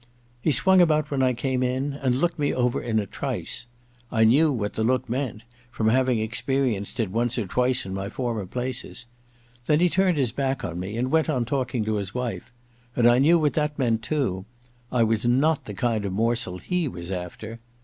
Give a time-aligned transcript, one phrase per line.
[0.41, 3.67] He swung about when I came in, and looked me over in a trice.
[4.11, 8.09] I knew what the look meant, from having experienced it once or twice in my
[8.09, 9.05] former places.
[9.67, 12.51] Then he turned his back on me, and went on talking to his wife;
[12.95, 14.45] and I knew what that meant, too.
[14.91, 17.59] I was not the kind of morsel he was after.